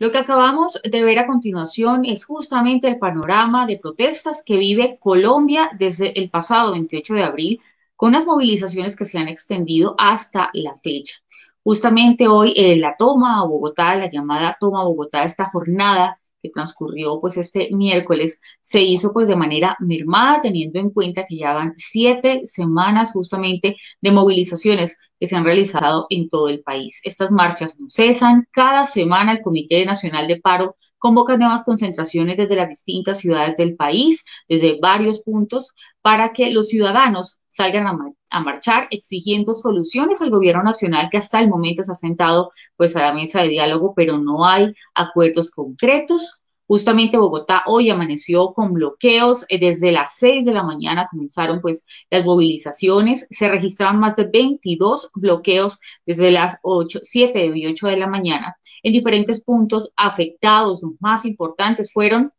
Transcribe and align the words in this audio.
Lo 0.00 0.12
que 0.12 0.18
acabamos 0.18 0.80
de 0.84 1.02
ver 1.02 1.18
a 1.18 1.26
continuación 1.26 2.04
es 2.04 2.24
justamente 2.24 2.86
el 2.86 2.98
panorama 2.98 3.66
de 3.66 3.78
protestas 3.78 4.44
que 4.46 4.56
vive 4.56 4.96
Colombia 5.00 5.70
desde 5.76 6.16
el 6.20 6.30
pasado 6.30 6.70
28 6.70 7.14
de 7.14 7.22
abril, 7.24 7.60
con 7.96 8.10
unas 8.10 8.24
movilizaciones 8.24 8.94
que 8.94 9.04
se 9.04 9.18
han 9.18 9.26
extendido 9.26 9.96
hasta 9.98 10.50
la 10.52 10.76
fecha. 10.76 11.16
Justamente 11.64 12.28
hoy 12.28 12.54
eh, 12.56 12.76
la 12.76 12.94
toma 12.96 13.40
a 13.40 13.44
Bogotá, 13.44 13.96
la 13.96 14.08
llamada 14.08 14.56
toma 14.60 14.82
a 14.82 14.84
Bogotá, 14.84 15.24
esta 15.24 15.50
jornada 15.50 16.20
que 16.40 16.50
transcurrió 16.50 17.20
pues 17.20 17.36
este 17.36 17.68
miércoles 17.72 18.40
se 18.62 18.80
hizo 18.80 19.12
pues 19.12 19.26
de 19.26 19.34
manera 19.34 19.76
mermada 19.80 20.42
teniendo 20.42 20.78
en 20.78 20.90
cuenta 20.90 21.24
que 21.24 21.38
ya 21.38 21.52
van 21.52 21.74
siete 21.76 22.42
semanas 22.44 23.12
justamente 23.12 23.76
de 24.00 24.12
movilizaciones 24.12 25.00
que 25.18 25.26
se 25.26 25.36
han 25.36 25.44
realizado 25.44 26.06
en 26.10 26.28
todo 26.28 26.48
el 26.48 26.62
país. 26.62 27.00
Estas 27.04 27.30
marchas 27.30 27.78
no 27.78 27.86
cesan. 27.88 28.46
Cada 28.50 28.86
semana 28.86 29.32
el 29.32 29.42
Comité 29.42 29.84
Nacional 29.84 30.26
de 30.28 30.40
Paro 30.40 30.76
convoca 30.98 31.36
nuevas 31.36 31.64
concentraciones 31.64 32.36
desde 32.36 32.56
las 32.56 32.68
distintas 32.68 33.18
ciudades 33.18 33.56
del 33.56 33.76
país, 33.76 34.24
desde 34.48 34.78
varios 34.80 35.20
puntos, 35.20 35.74
para 36.02 36.32
que 36.32 36.50
los 36.50 36.68
ciudadanos 36.68 37.40
salgan 37.48 37.86
a, 38.30 38.40
marchar 38.40 38.86
exigiendo 38.90 39.54
soluciones 39.54 40.20
al 40.20 40.30
gobierno 40.30 40.62
nacional 40.62 41.08
que 41.10 41.18
hasta 41.18 41.40
el 41.40 41.48
momento 41.48 41.82
se 41.82 41.92
ha 41.92 41.94
sentado 41.94 42.52
pues 42.76 42.94
a 42.96 43.02
la 43.02 43.12
mesa 43.12 43.42
de 43.42 43.48
diálogo, 43.48 43.94
pero 43.96 44.18
no 44.18 44.46
hay 44.46 44.72
acuerdos 44.94 45.50
concretos. 45.50 46.42
Justamente 46.68 47.16
Bogotá 47.16 47.64
hoy 47.66 47.88
amaneció 47.88 48.52
con 48.52 48.74
bloqueos. 48.74 49.46
Eh, 49.48 49.58
desde 49.58 49.90
las 49.90 50.16
6 50.16 50.44
de 50.44 50.52
la 50.52 50.62
mañana 50.62 51.06
comenzaron 51.10 51.62
pues 51.62 51.86
las 52.10 52.24
movilizaciones. 52.26 53.26
Se 53.30 53.48
registraron 53.48 53.98
más 53.98 54.16
de 54.16 54.24
22 54.24 55.10
bloqueos 55.14 55.80
desde 56.04 56.30
las 56.30 56.58
8, 56.62 57.00
7 57.02 57.52
y 57.54 57.66
8 57.66 57.86
de 57.88 57.96
la 57.96 58.06
mañana 58.06 58.56
en 58.82 58.92
diferentes 58.92 59.42
puntos 59.42 59.90
afectados. 59.96 60.82
Los 60.82 60.92
más 61.00 61.24
importantes 61.24 61.90
fueron 61.90 62.32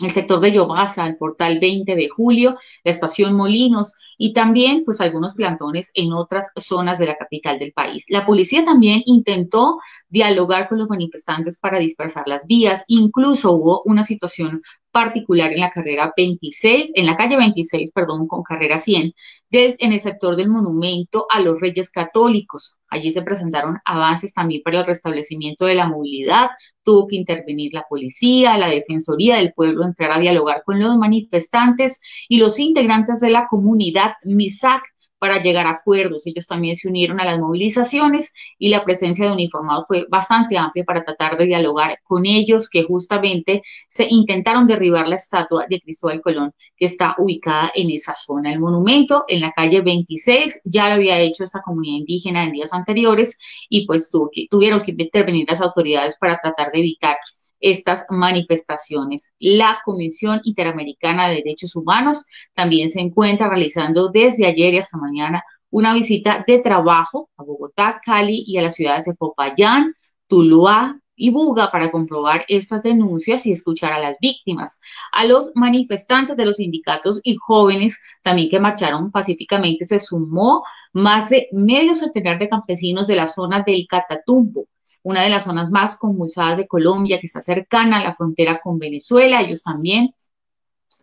el 0.00 0.12
sector 0.12 0.40
de 0.40 0.52
Yobasa, 0.52 1.06
el 1.06 1.16
portal 1.16 1.58
20 1.58 1.96
de 1.96 2.08
julio, 2.08 2.58
la 2.84 2.90
estación 2.92 3.34
Molinos 3.34 3.94
y 4.18 4.32
también 4.32 4.82
pues 4.84 5.00
algunos 5.00 5.34
plantones 5.34 5.90
en 5.94 6.12
otras 6.12 6.52
zonas 6.56 6.98
de 6.98 7.06
la 7.06 7.16
capital 7.16 7.58
del 7.58 7.72
país. 7.72 8.06
La 8.08 8.26
policía 8.26 8.64
también 8.64 9.02
intentó 9.06 9.78
dialogar 10.08 10.68
con 10.68 10.78
los 10.78 10.88
manifestantes 10.88 11.58
para 11.58 11.78
dispersar 11.78 12.26
las 12.26 12.46
vías, 12.46 12.84
incluso 12.88 13.52
hubo 13.52 13.82
una 13.84 14.04
situación 14.04 14.62
particular 14.96 15.52
en 15.52 15.60
la 15.60 15.68
carrera 15.68 16.10
26, 16.16 16.92
en 16.94 17.04
la 17.04 17.18
calle 17.18 17.36
26, 17.36 17.92
perdón, 17.92 18.26
con 18.26 18.42
carrera 18.42 18.78
100, 18.78 19.12
desde, 19.50 19.76
en 19.84 19.92
el 19.92 20.00
sector 20.00 20.36
del 20.36 20.48
monumento 20.48 21.26
a 21.28 21.40
los 21.40 21.60
Reyes 21.60 21.90
Católicos. 21.90 22.78
Allí 22.88 23.10
se 23.10 23.20
presentaron 23.20 23.76
avances 23.84 24.32
también 24.32 24.62
para 24.64 24.80
el 24.80 24.86
restablecimiento 24.86 25.66
de 25.66 25.74
la 25.74 25.86
movilidad, 25.86 26.48
tuvo 26.82 27.08
que 27.08 27.16
intervenir 27.16 27.74
la 27.74 27.84
policía, 27.86 28.56
la 28.56 28.68
Defensoría 28.68 29.36
del 29.36 29.52
Pueblo, 29.52 29.84
entrar 29.84 30.12
a 30.12 30.20
dialogar 30.20 30.62
con 30.64 30.80
los 30.80 30.96
manifestantes 30.96 32.00
y 32.28 32.38
los 32.38 32.58
integrantes 32.58 33.20
de 33.20 33.28
la 33.28 33.46
comunidad 33.46 34.05
MISAC 34.24 34.82
para 35.18 35.42
llegar 35.42 35.66
a 35.66 35.70
acuerdos. 35.70 36.26
Ellos 36.26 36.46
también 36.46 36.76
se 36.76 36.88
unieron 36.88 37.20
a 37.20 37.24
las 37.24 37.38
movilizaciones 37.38 38.32
y 38.58 38.68
la 38.68 38.84
presencia 38.84 39.26
de 39.26 39.32
uniformados 39.32 39.84
fue 39.86 40.06
bastante 40.08 40.58
amplia 40.58 40.84
para 40.84 41.04
tratar 41.04 41.36
de 41.36 41.46
dialogar 41.46 41.98
con 42.04 42.26
ellos, 42.26 42.68
que 42.68 42.84
justamente 42.84 43.62
se 43.88 44.06
intentaron 44.08 44.66
derribar 44.66 45.08
la 45.08 45.16
estatua 45.16 45.66
de 45.68 45.80
Cristóbal 45.80 46.20
Colón, 46.20 46.52
que 46.76 46.86
está 46.86 47.14
ubicada 47.18 47.72
en 47.74 47.90
esa 47.90 48.14
zona. 48.14 48.52
El 48.52 48.60
monumento 48.60 49.24
en 49.28 49.40
la 49.40 49.52
calle 49.52 49.80
26 49.80 50.62
ya 50.64 50.88
lo 50.88 50.94
había 50.94 51.18
hecho 51.18 51.44
esta 51.44 51.62
comunidad 51.62 51.98
indígena 52.00 52.44
en 52.44 52.52
días 52.52 52.72
anteriores 52.72 53.38
y 53.68 53.86
pues 53.86 54.10
tuvieron 54.50 54.82
que 54.82 54.92
intervenir 54.92 55.46
las 55.48 55.60
autoridades 55.60 56.16
para 56.18 56.38
tratar 56.38 56.70
de 56.72 56.78
evitar 56.78 57.16
estas 57.60 58.06
manifestaciones. 58.10 59.34
La 59.38 59.80
Comisión 59.84 60.40
Interamericana 60.44 61.28
de 61.28 61.36
Derechos 61.36 61.76
Humanos 61.76 62.24
también 62.54 62.88
se 62.88 63.00
encuentra 63.00 63.48
realizando 63.48 64.08
desde 64.08 64.46
ayer 64.46 64.78
hasta 64.78 64.98
mañana 64.98 65.42
una 65.70 65.94
visita 65.94 66.44
de 66.46 66.60
trabajo 66.60 67.28
a 67.36 67.42
Bogotá, 67.42 68.00
Cali 68.04 68.44
y 68.46 68.58
a 68.58 68.62
las 68.62 68.76
ciudades 68.76 69.04
de 69.04 69.14
Popayán, 69.14 69.94
Tuluá 70.28 71.00
y 71.16 71.30
Buga 71.30 71.70
para 71.70 71.90
comprobar 71.90 72.44
estas 72.48 72.82
denuncias 72.82 73.46
y 73.46 73.52
escuchar 73.52 73.92
a 73.92 73.98
las 73.98 74.16
víctimas, 74.20 74.80
a 75.12 75.24
los 75.24 75.50
manifestantes 75.54 76.36
de 76.36 76.44
los 76.44 76.56
sindicatos 76.58 77.20
y 77.24 77.36
jóvenes 77.36 78.00
también 78.22 78.50
que 78.50 78.60
marcharon 78.60 79.10
pacíficamente 79.10 79.86
se 79.86 79.98
sumó 79.98 80.62
más 80.92 81.30
de 81.30 81.48
medio 81.52 81.94
centenar 81.94 82.38
de 82.38 82.48
campesinos 82.48 83.06
de 83.06 83.16
la 83.16 83.26
zona 83.26 83.62
del 83.66 83.86
Catatumbo, 83.88 84.66
una 85.02 85.22
de 85.22 85.30
las 85.30 85.44
zonas 85.44 85.70
más 85.70 85.98
convulsadas 85.98 86.58
de 86.58 86.66
Colombia, 86.66 87.18
que 87.20 87.26
está 87.26 87.40
cercana 87.40 87.98
a 87.98 88.04
la 88.04 88.14
frontera 88.14 88.60
con 88.62 88.78
Venezuela. 88.78 89.40
Ellos 89.40 89.62
también 89.62 90.14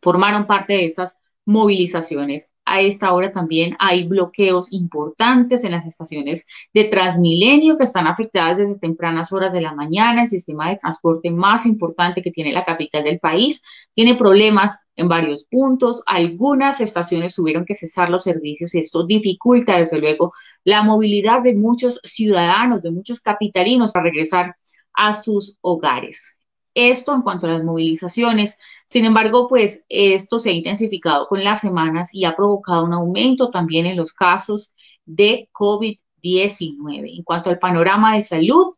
formaron 0.02 0.48
parte 0.48 0.74
de 0.74 0.86
estas 0.86 1.18
movilizaciones. 1.46 2.52
A 2.74 2.82
esta 2.82 3.14
hora 3.14 3.30
también 3.30 3.76
hay 3.78 4.08
bloqueos 4.08 4.74
importantes 4.74 5.64
en 5.64 5.74
las 5.74 5.86
estaciones 5.86 6.48
de 6.74 6.86
Transmilenio 6.86 7.78
que 7.78 7.84
están 7.84 8.08
afectadas 8.08 8.58
desde 8.58 8.80
tempranas 8.80 9.32
horas 9.32 9.54
de 9.54 9.62
la 9.62 9.76
mañana. 9.76 10.24
El 10.24 10.28
sistema 10.28 10.70
de 10.70 10.78
transporte 10.78 11.30
más 11.30 11.68
importante 11.68 12.24
que 12.24 12.32
tiene 12.32 12.52
la 12.52 12.66
capital 12.66 13.04
del 13.04 13.20
país 13.20 13.64
tiene 13.94 14.16
problemas 14.16 14.88
en 14.96 15.08
varios 15.08 15.46
puntos. 15.46 16.02
Algunas 16.08 16.82
estaciones 16.82 17.36
tuvieron 17.36 17.64
que 17.64 17.76
cesar 17.76 18.10
los 18.10 18.24
servicios 18.24 18.74
y 18.74 18.80
esto 18.80 19.06
dificulta 19.06 19.78
desde 19.78 20.00
luego 20.00 20.34
la 20.64 20.82
movilidad 20.82 21.44
de 21.44 21.54
muchos 21.54 22.00
ciudadanos, 22.04 22.82
de 22.82 22.90
muchos 22.90 23.22
capitalinos 23.22 23.92
para 23.92 24.06
regresar 24.06 24.56
a 24.96 25.14
sus 25.14 25.60
hogares. 25.62 26.40
Esto 26.74 27.14
en 27.14 27.22
cuanto 27.22 27.46
a 27.46 27.52
las 27.52 27.64
movilizaciones. 27.64 28.60
Sin 28.88 29.06
embargo, 29.06 29.48
pues 29.48 29.86
esto 29.90 30.40
se 30.40 30.50
ha 30.50 30.54
intensificado 30.54 31.28
con 31.28 31.44
las 31.44 31.62
semanas 31.62 32.14
y 32.14 32.26
ha 32.26 32.36
provocado 32.36 32.84
un 32.86 32.94
aumento 32.94 33.50
también 33.50 33.86
en 33.86 33.98
los 33.98 34.14
casos 34.14 34.76
de 35.06 35.50
COVID-19. 35.52 37.18
En 37.18 37.24
cuanto 37.24 37.50
al 37.50 37.60
panorama 37.60 38.16
de 38.16 38.24
salud, 38.24 38.76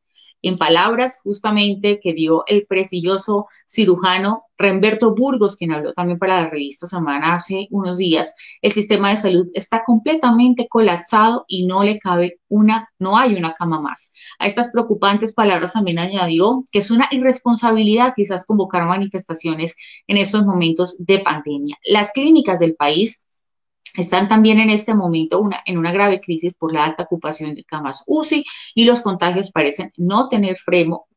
en 0.47 0.57
palabras 0.57 1.19
justamente 1.23 1.99
que 2.01 2.13
dio 2.13 2.43
el 2.47 2.65
prestigioso 2.67 3.47
cirujano 3.65 4.43
Remberto 4.57 5.13
Burgos, 5.15 5.57
quien 5.57 5.71
habló 5.71 5.91
también 5.93 6.19
para 6.19 6.43
la 6.43 6.49
revista 6.49 6.87
Semana 6.87 7.33
hace 7.33 7.67
unos 7.71 7.97
días, 7.97 8.35
el 8.61 8.71
sistema 8.71 9.09
de 9.09 9.15
salud 9.17 9.47
está 9.53 9.83
completamente 9.83 10.67
colapsado 10.69 11.45
y 11.47 11.65
no 11.65 11.83
le 11.83 11.99
cabe 11.99 12.39
una, 12.47 12.89
no 12.99 13.17
hay 13.17 13.35
una 13.35 13.53
cama 13.53 13.81
más. 13.81 14.13
A 14.39 14.45
estas 14.45 14.69
preocupantes 14.69 15.33
palabras 15.33 15.73
también 15.73 15.99
añadió 15.99 16.63
que 16.71 16.79
es 16.79 16.91
una 16.91 17.07
irresponsabilidad 17.11 18.13
quizás 18.15 18.45
convocar 18.45 18.85
manifestaciones 18.85 19.75
en 20.07 20.17
estos 20.17 20.45
momentos 20.45 20.95
de 20.99 21.19
pandemia. 21.19 21.77
Las 21.85 22.11
clínicas 22.11 22.59
del 22.59 22.75
país 22.75 23.25
están 23.97 24.27
también 24.27 24.59
en 24.59 24.69
este 24.69 24.93
momento 24.93 25.41
en 25.65 25.77
una 25.77 25.91
grave 25.91 26.21
crisis 26.21 26.53
por 26.53 26.73
la 26.73 26.85
alta 26.85 27.03
ocupación 27.03 27.53
de 27.55 27.63
camas 27.63 28.03
UCI 28.07 28.43
y 28.73 28.85
los 28.85 29.01
contagios 29.01 29.51
parecen 29.51 29.91
no 29.97 30.29
tener 30.29 30.57
freno, 30.57 31.07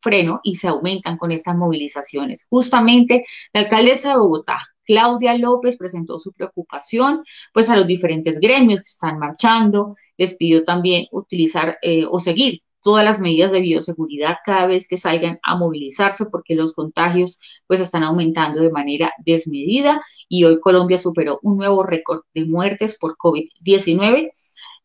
y 0.42 0.56
se 0.56 0.68
aumentan 0.68 1.18
con 1.18 1.32
estas 1.32 1.56
movilizaciones. 1.56 2.46
Justamente 2.48 3.24
la 3.52 3.60
alcaldesa 3.62 4.10
de 4.10 4.18
Bogotá, 4.18 4.58
Claudia 4.84 5.36
López, 5.36 5.76
presentó 5.76 6.18
su 6.18 6.32
preocupación 6.32 7.22
pues 7.52 7.68
a 7.68 7.76
los 7.76 7.86
diferentes 7.86 8.40
gremios 8.40 8.80
que 8.80 8.88
están 8.88 9.18
marchando, 9.18 9.96
les 10.16 10.34
pidió 10.36 10.64
también 10.64 11.06
utilizar 11.12 11.78
eh, 11.82 12.04
o 12.08 12.18
seguir 12.18 12.62
todas 12.82 13.04
las 13.04 13.20
medidas 13.20 13.52
de 13.52 13.60
bioseguridad 13.60 14.38
cada 14.44 14.66
vez 14.66 14.88
que 14.88 14.96
salgan 14.96 15.38
a 15.42 15.56
movilizarse 15.56 16.26
porque 16.26 16.54
los 16.54 16.74
contagios 16.74 17.40
pues 17.66 17.80
están 17.80 18.02
aumentando 18.02 18.60
de 18.60 18.70
manera 18.70 19.12
desmedida 19.18 20.02
y 20.28 20.44
hoy 20.44 20.60
Colombia 20.60 20.96
superó 20.96 21.38
un 21.42 21.56
nuevo 21.56 21.82
récord 21.82 22.22
de 22.34 22.44
muertes 22.44 22.96
por 22.98 23.16
COVID-19 23.16 24.30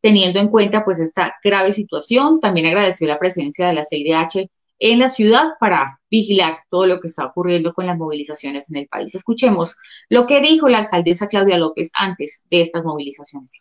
teniendo 0.04 0.40
en 0.40 0.50
cuenta 0.50 0.84
pues 0.84 1.00
esta 1.00 1.34
grave 1.42 1.72
situación. 1.72 2.42
También 2.42 2.66
agradeció 2.66 3.08
la 3.08 3.20
presencia 3.20 3.68
de 3.68 3.74
la 3.74 3.84
CIDH 3.86 4.50
en 4.80 5.00
la 5.00 5.08
ciudad 5.08 5.52
para 5.62 6.02
vigilar 6.12 6.60
todo 6.70 6.86
lo 6.88 7.00
que 7.00 7.08
está 7.08 7.26
ocurriendo 7.26 7.74
con 7.74 7.88
las 7.88 7.98
movilizaciones 7.98 8.70
en 8.70 8.76
el 8.78 8.88
país. 8.88 9.16
Escuchemos 9.16 9.78
lo 10.10 10.28
que 10.28 10.42
dijo 10.42 10.68
la 10.68 10.80
alcaldesa 10.80 11.30
Claudia 11.30 11.58
López 11.58 11.90
antes 11.96 12.46
de 12.52 12.60
estas 12.60 12.84
movilizaciones. 12.84 13.54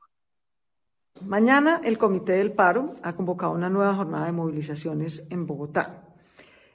Mañana 1.21 1.81
el 1.85 1.99
Comité 1.99 2.33
del 2.33 2.53
Paro 2.53 2.95
ha 3.03 3.15
convocado 3.15 3.53
una 3.53 3.69
nueva 3.69 3.95
jornada 3.95 4.27
de 4.27 4.33
movilizaciones 4.33 5.25
en 5.31 5.47
Bogotá. 5.47 6.05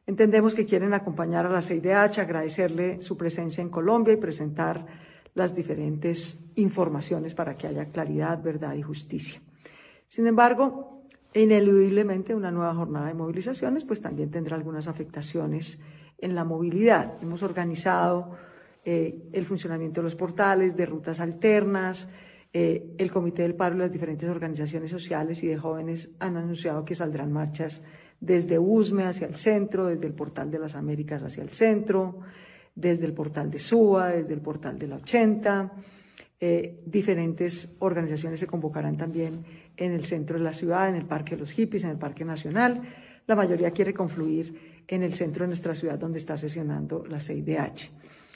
Entendemos 0.05 0.55
que 0.55 0.65
quieren 0.65 0.93
acompañar 0.93 1.45
a 1.45 1.49
la 1.49 1.61
CIDH, 1.61 2.19
agradecerle 2.19 3.01
su 3.01 3.17
presencia 3.17 3.61
en 3.61 3.69
Colombia 3.69 4.13
y 4.13 4.17
presentar 4.17 4.85
las 5.33 5.53
diferentes 5.53 6.39
informaciones 6.55 7.35
para 7.35 7.57
que 7.57 7.67
haya 7.67 7.89
claridad, 7.89 8.41
verdad 8.41 8.73
y 8.75 8.81
justicia. 8.81 9.41
Sin 10.07 10.25
embargo, 10.27 11.03
ineludiblemente 11.33 12.33
una 12.33 12.51
nueva 12.51 12.73
jornada 12.73 13.07
de 13.07 13.13
movilizaciones 13.13 13.83
pues 13.83 14.01
también 14.01 14.31
tendrá 14.31 14.55
algunas 14.55 14.87
afectaciones 14.87 15.79
en 16.19 16.35
la 16.35 16.45
movilidad. 16.45 17.21
Hemos 17.21 17.43
organizado 17.43 18.31
eh, 18.85 19.29
el 19.33 19.45
funcionamiento 19.45 19.99
de 19.99 20.05
los 20.05 20.15
portales, 20.15 20.77
de 20.77 20.85
rutas 20.85 21.19
alternas, 21.19 22.07
eh, 22.53 22.95
el 22.97 23.11
Comité 23.11 23.43
del 23.43 23.55
Paro 23.55 23.75
y 23.75 23.79
las 23.79 23.91
diferentes 23.91 24.29
organizaciones 24.29 24.89
sociales 24.89 25.43
y 25.43 25.47
de 25.47 25.57
jóvenes 25.57 26.09
han 26.19 26.37
anunciado 26.37 26.85
que 26.85 26.95
saldrán 26.95 27.31
marchas 27.31 27.81
desde 28.19 28.57
USME 28.57 29.03
hacia 29.03 29.27
el 29.27 29.35
centro, 29.35 29.87
desde 29.87 30.07
el 30.07 30.13
Portal 30.13 30.49
de 30.49 30.59
las 30.59 30.75
Américas 30.75 31.21
hacia 31.23 31.43
el 31.43 31.49
centro, 31.49 32.19
desde 32.73 33.05
el 33.05 33.13
Portal 33.13 33.51
de 33.51 33.59
SUA, 33.59 34.09
desde 34.09 34.33
el 34.33 34.41
Portal 34.41 34.79
de 34.79 34.87
la 34.87 34.95
80. 34.95 35.71
Eh, 36.39 36.83
diferentes 36.85 37.75
organizaciones 37.79 38.39
se 38.39 38.47
convocarán 38.47 38.95
también 38.95 39.43
en 39.75 39.91
el 39.91 40.05
centro 40.05 40.37
de 40.37 40.43
la 40.43 40.53
ciudad, 40.53 40.89
en 40.89 40.95
el 40.95 41.05
Parque 41.05 41.35
de 41.35 41.41
los 41.41 41.51
Hippies, 41.51 41.83
en 41.83 41.91
el 41.91 41.97
Parque 41.97 42.23
Nacional. 42.23 42.81
La 43.25 43.35
mayoría 43.35 43.71
quiere 43.71 43.93
confluir 43.93 44.83
en 44.87 45.03
el 45.03 45.13
centro 45.13 45.43
de 45.43 45.47
nuestra 45.47 45.75
ciudad 45.75 45.99
donde 45.99 46.19
está 46.19 46.37
sesionando 46.37 47.05
la 47.07 47.19
CIDH. 47.19 47.91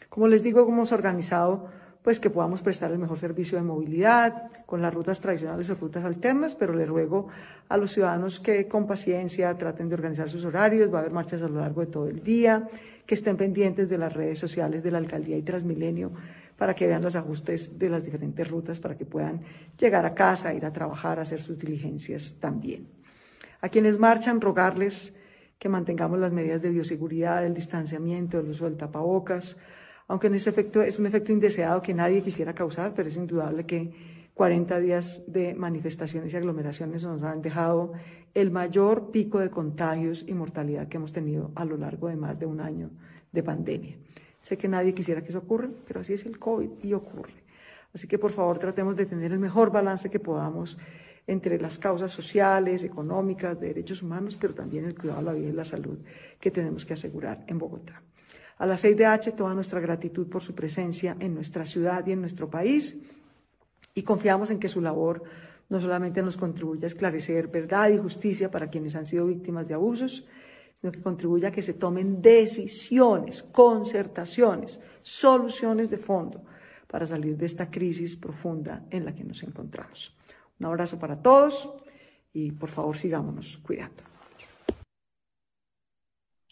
Como 0.09 0.27
les 0.27 0.43
digo, 0.43 0.67
hemos 0.67 0.91
organizado 0.91 1.69
pues 2.03 2.19
que 2.19 2.30
podamos 2.30 2.62
prestar 2.62 2.92
el 2.92 3.00
mejor 3.00 3.19
servicio 3.19 3.57
de 3.57 3.63
movilidad 3.63 4.51
con 4.65 4.81
las 4.81 4.94
rutas 4.94 5.19
tradicionales 5.19 5.69
o 5.69 5.75
rutas 5.75 6.03
alternas, 6.03 6.56
pero 6.56 6.74
le 6.74 6.86
ruego 6.86 7.27
a 7.69 7.77
los 7.77 7.92
ciudadanos 7.92 8.39
que 8.39 8.68
con 8.68 8.88
paciencia 8.88 9.56
traten 9.57 9.88
de 9.88 9.95
organizar 9.95 10.30
sus 10.30 10.45
horarios, 10.45 10.92
va 10.92 10.98
a 10.98 11.01
haber 11.01 11.13
marchas 11.13 11.42
a 11.42 11.48
lo 11.48 11.59
largo 11.59 11.81
de 11.81 11.88
todo 11.88 12.07
el 12.07 12.24
día, 12.24 12.68
que 13.06 13.15
estén 13.15 13.38
pendientes 13.38 13.89
de 13.89 13.98
las 13.98 14.13
redes 14.13 14.39
sociales 14.39 14.83
de 14.83 14.92
la 14.92 14.98
alcaldía 14.98 15.38
y 15.38 15.44
Transmilenio 15.44 16.12
para 16.57 16.75
que 16.75 16.86
vean 16.86 17.01
los 17.01 17.15
ajustes 17.15 17.80
de 17.80 17.89
las 17.89 18.06
diferentes 18.06 18.48
rutas, 18.48 18.80
para 18.80 18.95
que 18.95 19.03
puedan 19.03 19.42
llegar 19.80 20.06
a 20.06 20.13
casa, 20.13 20.53
ir 20.53 20.63
a 20.63 20.71
trabajar, 20.71 21.19
hacer 21.19 21.42
sus 21.42 21.57
diligencias 21.57 22.38
también. 22.39 22.88
A 23.62 23.69
quienes 23.69 23.98
marchan, 23.98 24.39
rogarles 24.39 25.15
que 25.57 25.69
mantengamos 25.69 26.19
las 26.19 26.31
medidas 26.31 26.62
de 26.62 26.69
bioseguridad, 26.69 27.44
el 27.45 27.56
distanciamiento, 27.56 28.39
el 28.39 28.50
uso 28.50 28.65
del 28.65 28.77
tapabocas, 28.77 29.57
aunque 30.07 30.27
en 30.27 30.36
ese 30.36 30.50
efecto 30.50 30.81
es 30.81 31.00
un 31.00 31.06
efecto 31.06 31.31
indeseado 31.31 31.81
que 31.81 31.94
nadie 31.94 32.21
quisiera 32.21 32.53
causar, 32.53 32.94
pero 32.94 33.07
es 33.07 33.15
indudable 33.15 33.65
que 33.65 33.92
40 34.33 34.80
días 34.80 35.24
de 35.27 35.53
manifestaciones 35.53 36.33
y 36.33 36.38
aglomeraciones 36.38 37.03
nos 37.03 37.24
han 37.24 37.42
dejado 37.42 37.94
el 38.33 38.50
mayor 38.51 39.12
pico 39.12 39.39
de 39.39 39.50
contagios 39.50 40.24
y 40.27 40.33
mortalidad 40.33 40.88
que 40.88 40.98
hemos 40.98 41.12
tenido 41.12 41.51
a 41.56 41.65
lo 41.65 41.77
largo 41.77 42.07
de 42.07 42.15
más 42.15 42.39
de 42.39 42.45
un 42.45 42.62
año 42.62 42.89
de 43.31 43.44
pandemia. 43.44 43.98
Sé 44.42 44.57
que 44.57 44.68
nadie 44.68 44.94
quisiera 44.94 45.21
que 45.21 45.30
eso 45.30 45.39
ocurra, 45.39 45.69
pero 45.88 46.00
así 46.00 46.13
es 46.13 46.25
el 46.25 46.39
COVID 46.39 46.83
y 46.83 46.94
ocurre. 46.94 47.44
Así 47.94 48.07
que 48.07 48.18
por 48.18 48.31
favor 48.31 48.57
tratemos 48.57 48.95
de 48.95 49.06
tener 49.06 49.31
el 49.31 49.39
mejor 49.39 49.71
balance 49.71 50.09
que 50.09 50.19
podamos 50.19 50.77
entre 51.27 51.59
las 51.59 51.77
causas 51.77 52.12
sociales, 52.12 52.83
económicas, 52.83 53.59
de 53.59 53.68
derechos 53.68 54.01
humanos, 54.01 54.38
pero 54.39 54.53
también 54.53 54.86
el 54.86 54.98
cuidado 54.98 55.19
de 55.19 55.25
la 55.25 55.33
vida 55.33 55.50
y 55.50 55.53
la 55.53 55.65
salud 55.65 56.00
que 56.39 56.51
tenemos 56.51 56.86
que 56.86 56.94
asegurar 56.94 57.44
en 57.48 57.59
Bogotá. 57.59 58.01
A 58.61 58.67
la 58.67 58.77
CIDH 58.77 59.33
toda 59.35 59.55
nuestra 59.55 59.79
gratitud 59.79 60.27
por 60.27 60.43
su 60.43 60.53
presencia 60.53 61.17
en 61.19 61.33
nuestra 61.33 61.65
ciudad 61.65 62.05
y 62.05 62.11
en 62.11 62.21
nuestro 62.21 62.47
país 62.47 62.95
y 63.95 64.03
confiamos 64.03 64.51
en 64.51 64.59
que 64.59 64.69
su 64.69 64.81
labor 64.81 65.23
no 65.67 65.81
solamente 65.81 66.21
nos 66.21 66.37
contribuya 66.37 66.83
a 66.83 66.93
esclarecer 66.93 67.47
verdad 67.47 67.89
y 67.89 67.97
justicia 67.97 68.51
para 68.51 68.69
quienes 68.69 68.95
han 68.95 69.07
sido 69.07 69.25
víctimas 69.25 69.67
de 69.67 69.73
abusos, 69.73 70.27
sino 70.75 70.91
que 70.91 71.01
contribuya 71.01 71.47
a 71.47 71.51
que 71.51 71.63
se 71.63 71.73
tomen 71.73 72.21
decisiones, 72.21 73.41
concertaciones, 73.41 74.79
soluciones 75.01 75.89
de 75.89 75.97
fondo 75.97 76.43
para 76.85 77.07
salir 77.07 77.35
de 77.37 77.47
esta 77.47 77.71
crisis 77.71 78.15
profunda 78.15 78.85
en 78.91 79.05
la 79.05 79.15
que 79.15 79.23
nos 79.23 79.41
encontramos. 79.41 80.15
Un 80.59 80.67
abrazo 80.67 80.99
para 80.99 81.19
todos 81.19 81.67
y 82.31 82.51
por 82.51 82.69
favor 82.69 82.95
sigámonos 82.95 83.57
cuidando. 83.57 84.10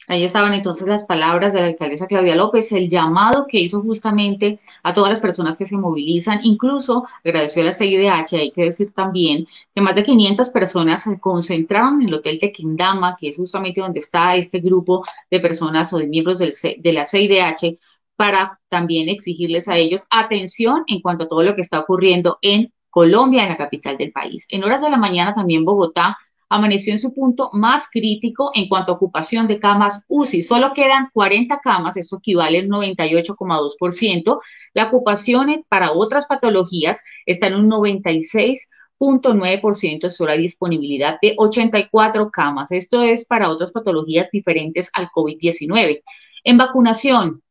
Ahí 0.10 0.24
estaban 0.24 0.56
entonces 0.56 0.88
las 0.88 1.06
palabras 1.06 1.54
de 1.54 1.62
la 1.62 1.68
alcaldesa 1.68 2.08
Claudia 2.08 2.36
López, 2.36 2.72
el 2.72 2.90
llamado 2.90 3.46
que 3.48 3.60
hizo 3.60 3.80
justamente 3.82 4.60
a 4.82 4.92
todas 4.92 5.12
las 5.12 5.20
personas 5.20 5.56
que 5.56 5.66
se 5.68 5.78
movilizan, 5.78 6.40
incluso 6.42 7.06
agradeció 7.24 7.62
a 7.62 7.66
la 7.66 7.74
CIDH, 7.74 8.34
hay 8.34 8.52
que 8.52 8.64
decir 8.64 8.92
también 8.92 9.48
que 9.76 9.82
más 9.82 9.94
de 9.94 10.04
500 10.04 10.50
personas 10.50 11.04
se 11.04 11.20
concentraron 11.20 12.02
en 12.02 12.08
el 12.08 12.16
Hotel 12.16 12.40
Tequindama, 12.40 13.16
que 13.20 13.30
es 13.30 13.38
justamente 13.38 13.82
donde 13.82 14.00
está 14.00 14.36
este 14.36 14.60
grupo 14.60 15.06
de 15.30 15.40
personas 15.40 15.94
o 15.94 16.00
de 16.00 16.08
miembros 16.08 16.40
del, 16.40 16.54
de 16.80 16.92
la 16.94 17.06
CIDH, 17.06 17.78
para 18.16 18.60
también 18.68 19.10
exigirles 19.10 19.68
a 19.68 19.78
ellos 19.78 20.08
atención 20.10 20.86
en 20.88 21.02
cuanto 21.02 21.26
a 21.26 21.28
todo 21.28 21.44
lo 21.44 21.54
que 21.54 21.62
está 21.62 21.80
ocurriendo 21.80 22.40
en 22.42 22.74
Colombia, 22.90 23.44
en 23.44 23.50
la 23.50 23.58
capital 23.58 23.96
del 23.96 24.12
país. 24.12 24.48
En 24.50 24.64
horas 24.64 24.82
de 24.82 24.90
la 24.90 24.98
mañana 24.98 25.36
también 25.36 25.64
Bogotá 25.64 26.18
amaneció 26.50 26.94
en 26.94 27.00
su 27.00 27.14
punto 27.14 27.50
más 27.54 27.88
crítico 27.90 28.52
en 28.54 28.68
cuanto 28.68 28.92
a 28.92 28.96
ocupación 28.96 29.48
de 29.48 29.60
camas 29.60 30.04
UCI. 30.08 30.42
Solo 30.42 30.74
quedan 30.74 31.10
40 31.14 31.60
camas, 31.60 31.96
esto 31.98 32.18
equivale 32.18 32.60
al 32.60 32.68
98,2%. 32.68 34.40
La 34.74 34.88
ocupación 34.88 35.64
para 35.70 35.92
otras 35.92 36.26
patologías 36.26 37.04
está 37.26 37.48
en 37.48 37.56
un 37.56 37.70
96,9%, 37.70 40.06
es 40.06 40.20
la 40.20 40.34
disponibilidad 40.34 41.18
de 41.22 41.36
84 41.38 42.32
camas. 42.32 42.72
Esto 42.72 43.04
es 43.04 43.26
para 43.26 43.50
otras 43.50 43.72
patologías 43.72 44.30
diferentes 44.32 44.90
al 44.94 45.10
COVID-19. 45.10 46.02
En 46.44 46.58
vacunación, 46.58 47.44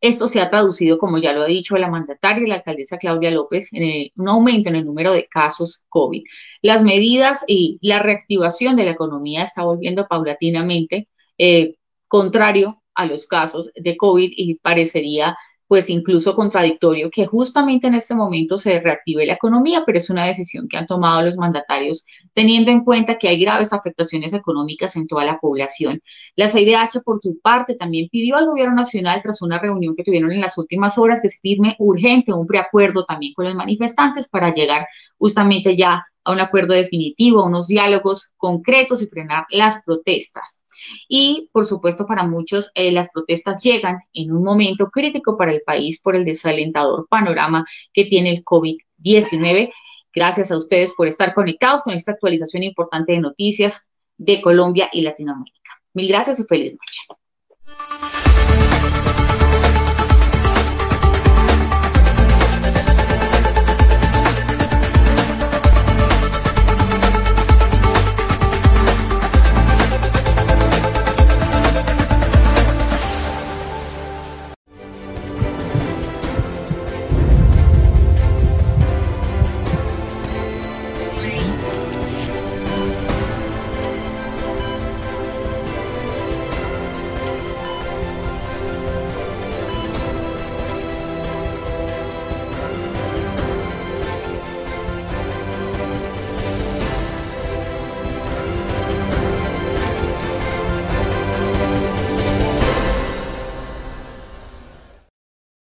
esto 0.00 0.28
se 0.28 0.40
ha 0.40 0.50
traducido, 0.50 0.98
como 0.98 1.18
ya 1.18 1.32
lo 1.32 1.42
ha 1.42 1.46
dicho 1.46 1.76
la 1.78 1.90
mandataria 1.90 2.46
la 2.46 2.56
alcaldesa 2.56 2.98
Claudia 2.98 3.30
López, 3.30 3.70
en 3.72 4.10
un 4.16 4.28
aumento 4.28 4.68
en 4.68 4.76
el 4.76 4.84
número 4.84 5.12
de 5.12 5.26
casos 5.26 5.86
COVID. 5.88 6.24
Las 6.62 6.82
medidas 6.82 7.44
y 7.46 7.78
la 7.82 8.00
reactivación 8.00 8.76
de 8.76 8.84
la 8.84 8.90
economía 8.92 9.42
está 9.42 9.62
volviendo 9.64 10.06
paulatinamente, 10.06 11.08
eh, 11.38 11.76
contrario 12.08 12.82
a 12.94 13.06
los 13.06 13.26
casos 13.26 13.70
de 13.74 13.96
COVID 13.96 14.30
y 14.36 14.56
parecería 14.56 15.36
pues 15.68 15.90
incluso 15.90 16.36
contradictorio 16.36 17.10
que 17.10 17.26
justamente 17.26 17.88
en 17.88 17.94
este 17.94 18.14
momento 18.14 18.58
se 18.58 18.78
reactive 18.80 19.26
la 19.26 19.34
economía, 19.34 19.82
pero 19.84 19.98
es 19.98 20.10
una 20.10 20.26
decisión 20.26 20.68
que 20.68 20.76
han 20.76 20.86
tomado 20.86 21.22
los 21.22 21.36
mandatarios 21.36 22.06
teniendo 22.32 22.70
en 22.70 22.84
cuenta 22.84 23.18
que 23.18 23.28
hay 23.28 23.40
graves 23.40 23.72
afectaciones 23.72 24.32
económicas 24.32 24.96
en 24.96 25.06
toda 25.06 25.24
la 25.24 25.38
población. 25.38 26.02
La 26.36 26.48
CIDH, 26.48 27.02
por 27.04 27.20
su 27.20 27.40
parte, 27.40 27.74
también 27.74 28.08
pidió 28.10 28.36
al 28.36 28.46
gobierno 28.46 28.74
nacional, 28.74 29.20
tras 29.22 29.42
una 29.42 29.58
reunión 29.58 29.96
que 29.96 30.04
tuvieron 30.04 30.30
en 30.30 30.40
las 30.40 30.56
últimas 30.58 30.98
horas, 30.98 31.20
que 31.20 31.28
se 31.28 31.40
firme 31.40 31.76
urgente 31.78 32.32
un 32.32 32.46
preacuerdo 32.46 33.04
también 33.04 33.34
con 33.34 33.46
los 33.46 33.54
manifestantes 33.54 34.28
para 34.28 34.52
llegar 34.52 34.86
justamente 35.18 35.76
ya 35.76 36.06
a 36.26 36.32
un 36.32 36.40
acuerdo 36.40 36.74
definitivo, 36.74 37.40
a 37.40 37.46
unos 37.46 37.68
diálogos 37.68 38.34
concretos 38.36 39.00
y 39.00 39.06
frenar 39.06 39.46
las 39.48 39.82
protestas. 39.84 40.64
Y, 41.08 41.48
por 41.52 41.64
supuesto, 41.64 42.04
para 42.04 42.26
muchos 42.26 42.72
eh, 42.74 42.90
las 42.90 43.08
protestas 43.10 43.62
llegan 43.62 44.00
en 44.12 44.32
un 44.32 44.42
momento 44.42 44.90
crítico 44.90 45.38
para 45.38 45.52
el 45.52 45.62
país 45.62 46.00
por 46.02 46.16
el 46.16 46.24
desalentador 46.24 47.06
panorama 47.08 47.64
que 47.92 48.04
tiene 48.06 48.32
el 48.32 48.44
COVID-19. 48.44 49.70
Gracias 50.12 50.50
a 50.50 50.58
ustedes 50.58 50.92
por 50.94 51.06
estar 51.06 51.32
conectados 51.32 51.82
con 51.82 51.94
esta 51.94 52.12
actualización 52.12 52.64
importante 52.64 53.12
de 53.12 53.20
noticias 53.20 53.88
de 54.18 54.42
Colombia 54.42 54.90
y 54.92 55.02
Latinoamérica. 55.02 55.70
Mil 55.94 56.08
gracias 56.08 56.40
y 56.40 56.44
feliz 56.44 56.72
noche. 56.72 57.20